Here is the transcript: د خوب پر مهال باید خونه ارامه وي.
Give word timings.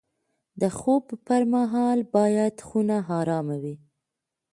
د 0.61 0.63
خوب 0.79 1.03
پر 1.25 1.41
مهال 1.53 1.99
باید 2.15 2.55
خونه 2.67 2.97
ارامه 3.19 3.57
وي. 3.63 3.75